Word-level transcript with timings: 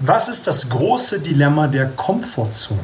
Was 0.00 0.28
ist 0.28 0.46
das 0.46 0.68
große 0.68 1.18
Dilemma 1.18 1.66
der 1.66 1.86
Komfortzone? 1.86 2.78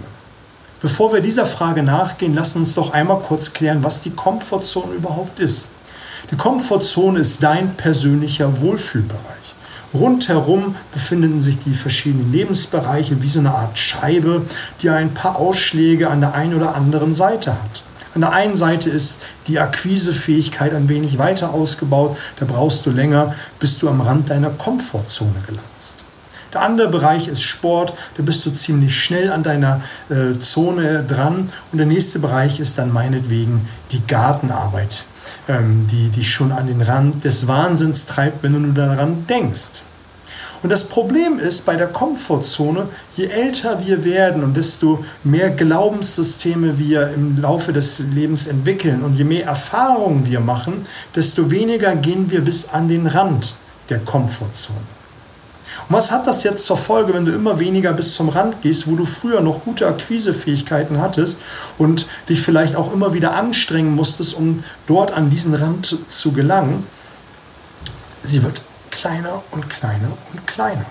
Bevor 0.83 1.13
wir 1.13 1.21
dieser 1.21 1.47
Frage 1.47 1.85
nachgehen, 1.85 2.35
lass 2.35 2.57
uns 2.57 2.75
doch 2.75 2.93
einmal 2.93 3.21
kurz 3.21 3.53
klären, 3.53 3.85
was 3.85 4.01
die 4.01 4.11
Komfortzone 4.11 4.95
überhaupt 4.95 5.39
ist. 5.39 5.69
Die 6.33 6.37
Komfortzone 6.37 7.21
ist 7.21 7.41
dein 7.41 7.77
persönlicher 7.77 8.61
Wohlfühlbereich. 8.61 9.55
Rundherum 9.95 10.75
befinden 10.93 11.39
sich 11.39 11.61
die 11.61 11.75
verschiedenen 11.75 12.33
Lebensbereiche 12.33 13.23
wie 13.23 13.29
so 13.29 13.39
eine 13.39 13.55
Art 13.55 13.79
Scheibe, 13.79 14.43
die 14.83 14.91
ein 14.91 15.15
paar 15.15 15.37
Ausschläge 15.37 16.11
an 16.11 16.21
der 16.21 16.35
einen 16.35 16.55
oder 16.55 16.75
anderen 16.75 17.15
Seite 17.15 17.53
hat. 17.53 17.85
An 18.17 18.23
der 18.23 18.33
einen 18.33 18.57
Seite 18.57 18.91
ist 18.91 19.23
die 19.47 19.61
Akquisefähigkeit 19.61 20.75
ein 20.75 20.89
wenig 20.89 21.17
weiter 21.19 21.55
ausgebaut, 21.55 22.17
da 22.41 22.45
brauchst 22.45 22.87
du 22.87 22.91
länger, 22.91 23.37
bis 23.61 23.79
du 23.79 23.89
am 23.89 24.01
Rand 24.01 24.31
deiner 24.31 24.51
Komfortzone 24.51 25.41
gelangst. 25.47 26.04
Der 26.55 26.63
andere 26.63 26.89
Bereich 26.89 27.27
ist 27.27 27.43
Sport, 27.43 27.95
da 28.17 28.23
bist 28.23 28.47
du 28.47 28.51
ziemlich 28.51 28.99
schnell 28.99 29.33
an 29.33 29.43
deiner 29.43 29.83
äh, 30.09 30.39
Zone 30.39 31.03
dran. 31.03 31.51
Und 31.73 31.79
der 31.79 31.87
nächste 31.87 32.21
Bereich 32.21 32.61
ist 32.61 32.79
dann 32.79 32.93
meinetwegen 32.93 33.69
die 33.91 34.07
Gartenarbeit, 34.07 35.05
ähm, 35.49 35.89
die 35.91 36.11
dich 36.11 36.33
schon 36.33 36.53
an 36.53 36.69
den 36.69 36.81
Rand 36.81 37.25
des 37.25 37.49
Wahnsinns 37.49 38.07
treibt, 38.07 38.45
wenn 38.45 38.53
du 38.53 38.61
nur 38.61 38.75
daran 38.75 39.27
denkst. 39.27 39.83
Und 40.63 40.71
das 40.71 40.85
Problem 40.85 41.39
ist 41.39 41.67
bei 41.67 41.77
der 41.77 41.89
Komfortzone, 41.89 42.89
je 43.17 43.27
älter 43.27 43.85
wir 43.85 44.03
werden 44.03 44.43
und 44.43 44.57
desto 44.57 45.05
mehr 45.23 45.51
Glaubenssysteme 45.51 46.79
wir 46.79 47.09
im 47.09 47.39
Laufe 47.39 47.75
des 47.75 47.99
Lebens 47.99 48.47
entwickeln 48.47 49.03
und 49.03 49.17
je 49.17 49.25
mehr 49.25 49.45
Erfahrungen 49.45 50.25
wir 50.25 50.41
machen, 50.41 50.87
desto 51.15 51.51
weniger 51.51 51.95
gehen 51.97 52.31
wir 52.31 52.41
bis 52.41 52.71
an 52.71 52.89
den 52.89 53.07
Rand 53.07 53.57
der 53.91 53.99
Komfortzone. 53.99 55.04
Und 55.89 55.97
was 55.97 56.11
hat 56.11 56.27
das 56.27 56.43
jetzt 56.45 56.67
zur 56.67 56.77
Folge, 56.77 57.15
wenn 57.15 57.25
du 57.25 57.33
immer 57.33 57.59
weniger 57.59 57.93
bis 57.93 58.15
zum 58.15 58.29
Rand 58.29 58.63
gehst, 58.63 58.87
wo 58.87 58.97
du 58.97 59.05
früher 59.05 59.41
noch 59.41 59.65
gute 59.65 59.87
Akquisefähigkeiten 59.87 61.01
hattest 61.01 61.41
und 61.79 62.07
dich 62.29 62.41
vielleicht 62.41 62.77
auch 62.77 62.93
immer 62.93 63.15
wieder 63.15 63.35
anstrengen 63.35 63.95
musstest, 63.95 64.35
um 64.35 64.65
dort 64.87 65.13
an 65.13 65.31
diesen 65.31 65.55
Rand 65.55 65.99
zu 66.09 66.33
gelangen? 66.33 66.87
Sie 68.23 68.43
wird 68.43 68.63
kleiner 68.91 69.43
und 69.51 69.69
kleiner 69.69 70.09
und 70.33 70.47
kleiner. 70.47 70.87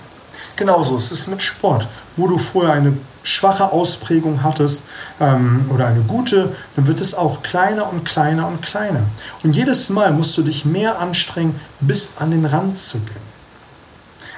Genauso 0.56 0.96
ist 0.96 1.10
es 1.10 1.26
mit 1.26 1.42
Sport, 1.42 1.88
wo 2.16 2.28
du 2.28 2.38
vorher 2.38 2.74
eine 2.74 2.96
schwache 3.24 3.72
Ausprägung 3.72 4.42
hattest 4.42 4.84
ähm, 5.18 5.68
oder 5.72 5.86
eine 5.86 6.02
gute, 6.02 6.54
dann 6.76 6.86
wird 6.86 7.00
es 7.00 7.14
auch 7.14 7.42
kleiner 7.42 7.90
und 7.90 8.04
kleiner 8.04 8.46
und 8.46 8.62
kleiner. 8.62 9.00
Und 9.42 9.56
jedes 9.56 9.90
Mal 9.90 10.12
musst 10.12 10.36
du 10.36 10.42
dich 10.42 10.64
mehr 10.64 11.00
anstrengen, 11.00 11.58
bis 11.80 12.18
an 12.18 12.30
den 12.30 12.44
Rand 12.44 12.76
zu 12.76 13.00
gehen. 13.00 13.33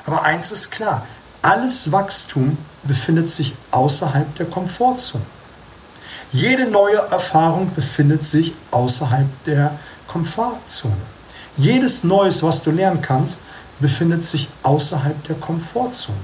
Aber 0.06 0.22
eins 0.22 0.52
ist 0.52 0.70
klar, 0.70 1.04
alles 1.42 1.92
Wachstum 1.92 2.56
befindet 2.84 3.28
sich 3.28 3.54
außerhalb 3.72 4.34
der 4.36 4.46
Komfortzone. 4.46 5.24
Jede 6.32 6.66
neue 6.66 6.96
Erfahrung 6.96 7.72
befindet 7.74 8.24
sich 8.24 8.54
außerhalb 8.70 9.26
der 9.44 9.78
Komfortzone. 10.06 10.96
Jedes 11.56 12.04
Neues, 12.04 12.42
was 12.42 12.62
du 12.62 12.70
lernen 12.70 13.00
kannst, 13.00 13.40
befindet 13.80 14.24
sich 14.24 14.48
außerhalb 14.62 15.22
der 15.24 15.36
Komfortzone. 15.36 16.18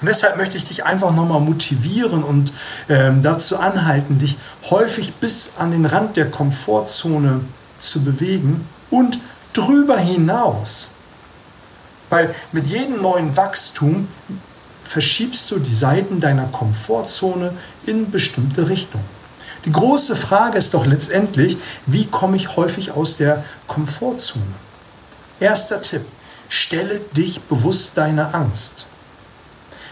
Und 0.00 0.06
deshalb 0.06 0.36
möchte 0.36 0.56
ich 0.56 0.64
dich 0.64 0.84
einfach 0.84 1.12
nochmal 1.12 1.40
motivieren 1.40 2.22
und 2.22 2.52
ähm, 2.88 3.22
dazu 3.22 3.58
anhalten, 3.58 4.18
dich 4.18 4.36
häufig 4.70 5.14
bis 5.14 5.54
an 5.58 5.70
den 5.70 5.86
Rand 5.86 6.16
der 6.16 6.30
Komfortzone 6.30 7.40
zu 7.80 8.02
bewegen 8.02 8.66
und 8.90 9.18
drüber 9.52 9.98
hinaus. 9.98 10.91
Weil 12.12 12.34
mit 12.52 12.66
jedem 12.66 13.00
neuen 13.00 13.38
Wachstum 13.38 14.06
verschiebst 14.84 15.50
du 15.50 15.58
die 15.58 15.72
Seiten 15.72 16.20
deiner 16.20 16.44
Komfortzone 16.44 17.54
in 17.86 18.10
bestimmte 18.10 18.68
Richtungen. 18.68 19.06
Die 19.64 19.72
große 19.72 20.14
Frage 20.14 20.58
ist 20.58 20.74
doch 20.74 20.84
letztendlich, 20.84 21.56
wie 21.86 22.04
komme 22.04 22.36
ich 22.36 22.54
häufig 22.54 22.90
aus 22.92 23.16
der 23.16 23.42
Komfortzone? 23.66 24.44
Erster 25.40 25.80
Tipp, 25.80 26.02
stelle 26.50 27.00
dich 27.16 27.40
bewusst 27.44 27.96
deiner 27.96 28.34
Angst. 28.34 28.84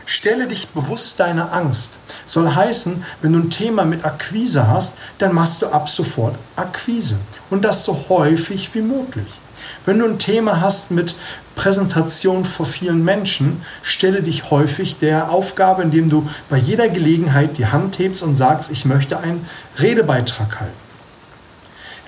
Stelle 0.05 0.47
dich 0.47 0.69
bewusst 0.69 1.21
deiner 1.21 1.55
Angst. 1.55 1.93
Soll 2.27 2.55
heißen, 2.55 3.03
wenn 3.23 3.33
du 3.33 3.39
ein 3.39 3.49
Thema 3.49 3.87
mit 3.87 4.05
Akquise 4.05 4.69
hast, 4.69 4.99
dann 5.17 5.35
machst 5.35 5.63
du 5.63 5.69
ab 5.69 5.89
sofort 5.89 6.37
Akquise. 6.55 7.19
Und 7.49 7.65
das 7.65 7.83
so 7.83 8.05
häufig 8.11 8.75
wie 8.75 8.83
möglich. 8.83 9.41
Wenn 9.87 9.99
du 9.99 10.07
ein 10.07 10.19
Thema 10.19 10.61
hast 10.61 10.91
mit 10.91 11.15
Präsentation 11.57 12.45
vor 12.45 12.67
vielen 12.67 13.05
Menschen, 13.05 13.63
stelle 13.83 14.23
dich 14.23 14.51
häufig 14.51 14.99
der 14.99 15.31
Aufgabe, 15.31 15.83
indem 15.83 16.09
du 16.09 16.29
bei 16.49 16.57
jeder 16.57 16.89
Gelegenheit 16.89 17.59
die 17.59 17.67
Hand 17.67 17.99
hebst 17.99 18.23
und 18.23 18.35
sagst, 18.35 18.71
ich 18.71 18.85
möchte 18.85 19.19
einen 19.19 19.47
Redebeitrag 19.79 20.61
halten. 20.61 20.73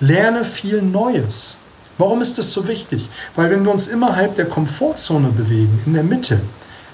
Lerne 0.01 0.45
viel 0.45 0.83
Neues. 0.83 1.59
Warum 1.99 2.23
ist 2.23 2.39
das 2.39 2.53
so 2.53 2.67
wichtig? 2.67 3.09
Weil 3.37 3.51
wenn 3.51 3.65
wir 3.65 3.73
uns 3.73 3.89
innerhalb 3.89 4.34
der 4.37 4.47
Komfortzone 4.47 5.29
bewegen, 5.29 5.81
in 5.87 5.95
der 5.95 6.03
Mitte, 6.03 6.41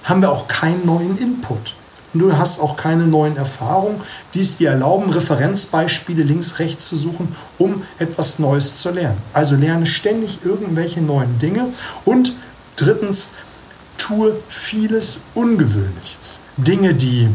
haben 0.04 0.20
wir 0.20 0.30
auch 0.30 0.48
keinen 0.48 0.84
neuen 0.84 1.16
Input. 1.18 1.74
Du 2.14 2.36
hast 2.36 2.60
auch 2.60 2.76
keine 2.76 3.06
neuen 3.06 3.36
Erfahrungen, 3.36 4.00
die 4.34 4.40
es 4.40 4.56
dir 4.56 4.70
erlauben, 4.70 5.10
Referenzbeispiele 5.10 6.22
links, 6.22 6.58
rechts 6.58 6.88
zu 6.88 6.96
suchen, 6.96 7.34
um 7.58 7.82
etwas 7.98 8.38
Neues 8.38 8.80
zu 8.80 8.90
lernen. 8.90 9.18
Also 9.32 9.56
lerne 9.56 9.86
ständig 9.86 10.38
irgendwelche 10.44 11.00
neuen 11.00 11.38
Dinge 11.38 11.66
und 12.04 12.32
drittens, 12.76 13.30
tue 13.98 14.36
vieles 14.48 15.20
Ungewöhnliches. 15.34 16.38
Dinge, 16.56 16.94
die 16.94 17.28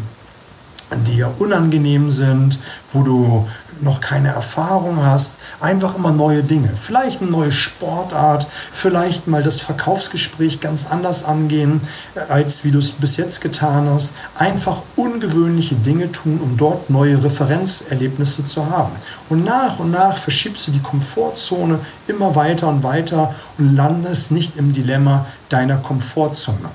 dir 0.95 1.33
unangenehm 1.39 2.09
sind, 2.09 2.59
wo 2.91 3.03
du 3.03 3.47
noch 3.83 4.01
keine 4.01 4.29
Erfahrung 4.29 5.05
hast, 5.05 5.37
einfach 5.59 5.95
immer 5.95 6.11
neue 6.11 6.43
Dinge. 6.43 6.69
Vielleicht 6.79 7.21
eine 7.21 7.31
neue 7.31 7.51
Sportart, 7.51 8.47
vielleicht 8.71 9.27
mal 9.27 9.43
das 9.43 9.61
Verkaufsgespräch 9.61 10.59
ganz 10.59 10.89
anders 10.89 11.25
angehen, 11.25 11.81
äh, 12.15 12.31
als 12.31 12.63
wie 12.63 12.71
du 12.71 12.79
es 12.79 12.91
bis 12.91 13.17
jetzt 13.17 13.41
getan 13.41 13.89
hast. 13.89 14.15
Einfach 14.35 14.81
ungewöhnliche 14.95 15.75
Dinge 15.75 16.11
tun, 16.11 16.39
um 16.41 16.57
dort 16.57 16.89
neue 16.89 17.23
Referenzerlebnisse 17.23 18.45
zu 18.45 18.69
haben. 18.69 18.91
Und 19.29 19.43
nach 19.43 19.79
und 19.79 19.91
nach 19.91 20.17
verschiebst 20.17 20.67
du 20.67 20.71
die 20.71 20.81
Komfortzone 20.81 21.79
immer 22.07 22.35
weiter 22.35 22.67
und 22.67 22.83
weiter 22.83 23.35
und 23.57 23.75
landest 23.75 24.31
nicht 24.31 24.57
im 24.57 24.73
Dilemma 24.73 25.25
deiner 25.49 25.77
Komfortzone. 25.77 26.69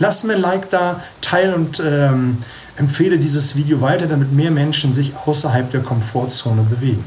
Lass 0.00 0.24
mir 0.24 0.34
ein 0.34 0.40
Like 0.40 0.70
da, 0.70 1.00
teil 1.20 1.54
und 1.54 1.80
ähm, 1.80 2.38
empfehle 2.76 3.18
dieses 3.18 3.56
Video 3.56 3.80
weiter, 3.80 4.06
damit 4.06 4.32
mehr 4.32 4.50
Menschen 4.50 4.92
sich 4.92 5.14
außerhalb 5.16 5.70
der 5.70 5.80
Komfortzone 5.80 6.62
bewegen. 6.62 7.04